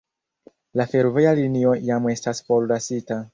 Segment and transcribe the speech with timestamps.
[0.79, 3.21] La fervoja linio jam estas forlasita.